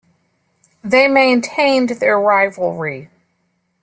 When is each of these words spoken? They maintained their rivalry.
They 0.83 1.07
maintained 1.07 1.89
their 1.89 2.19
rivalry. 2.19 3.11